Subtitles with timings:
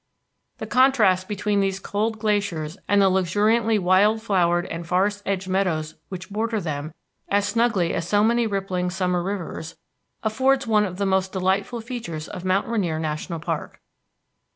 [0.57, 5.93] The contrast between these cold glaciers and the luxuriantly wild flowered and forest edged meadows
[6.09, 6.91] which border them
[7.29, 9.77] as snugly as so many rippling summer rivers
[10.23, 13.79] affords one of the most delightful features of the Mount Rainier National Park.